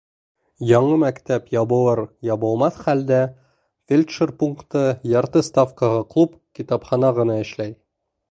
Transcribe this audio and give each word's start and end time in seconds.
Яңы 0.67 0.93
мәктәп 1.01 1.51
ябылыр-ябылмаҫ 1.55 2.79
хәлдә, 2.85 3.19
фельдшер 3.91 4.33
пункты, 4.41 4.83
ярты 5.11 5.45
ставкаға 5.51 6.01
клуб, 6.15 6.35
китапхана 6.61 7.13
ғына 7.21 7.37
эшләй. 7.45 7.77